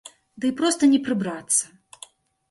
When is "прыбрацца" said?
1.07-1.63